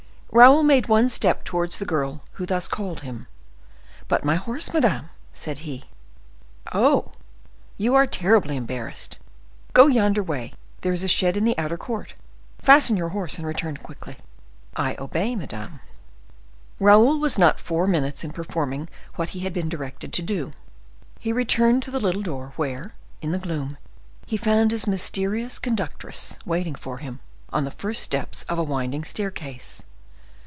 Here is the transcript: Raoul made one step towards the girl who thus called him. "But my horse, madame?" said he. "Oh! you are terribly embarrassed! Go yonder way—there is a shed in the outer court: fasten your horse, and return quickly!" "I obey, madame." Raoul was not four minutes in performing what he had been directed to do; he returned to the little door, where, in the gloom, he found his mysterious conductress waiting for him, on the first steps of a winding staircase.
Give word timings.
Raoul 0.33 0.63
made 0.63 0.87
one 0.87 1.09
step 1.09 1.43
towards 1.43 1.77
the 1.77 1.85
girl 1.85 2.23
who 2.39 2.45
thus 2.45 2.69
called 2.69 3.01
him. 3.01 3.27
"But 4.07 4.23
my 4.23 4.35
horse, 4.35 4.71
madame?" 4.71 5.09
said 5.33 5.67
he. 5.67 5.83
"Oh! 6.71 7.11
you 7.75 7.95
are 7.95 8.07
terribly 8.07 8.55
embarrassed! 8.55 9.17
Go 9.73 9.87
yonder 9.87 10.23
way—there 10.23 10.93
is 10.93 11.03
a 11.03 11.09
shed 11.09 11.35
in 11.35 11.43
the 11.43 11.57
outer 11.57 11.75
court: 11.77 12.13
fasten 12.61 12.95
your 12.95 13.09
horse, 13.09 13.37
and 13.37 13.45
return 13.45 13.75
quickly!" 13.75 14.15
"I 14.73 14.95
obey, 14.99 15.35
madame." 15.35 15.81
Raoul 16.79 17.19
was 17.19 17.37
not 17.37 17.59
four 17.59 17.85
minutes 17.85 18.23
in 18.23 18.31
performing 18.31 18.87
what 19.17 19.31
he 19.31 19.41
had 19.41 19.51
been 19.51 19.67
directed 19.67 20.13
to 20.13 20.21
do; 20.21 20.51
he 21.19 21.33
returned 21.33 21.83
to 21.83 21.91
the 21.91 21.99
little 21.99 22.21
door, 22.21 22.53
where, 22.55 22.93
in 23.21 23.33
the 23.33 23.37
gloom, 23.37 23.75
he 24.25 24.37
found 24.37 24.71
his 24.71 24.87
mysterious 24.87 25.59
conductress 25.59 26.39
waiting 26.45 26.75
for 26.75 26.99
him, 26.99 27.19
on 27.51 27.65
the 27.65 27.71
first 27.71 28.01
steps 28.01 28.43
of 28.43 28.57
a 28.57 28.63
winding 28.63 29.03
staircase. 29.03 29.83